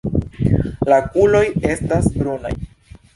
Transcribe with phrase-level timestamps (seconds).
[0.91, 1.43] La okuloj
[1.73, 2.55] estas brunaj.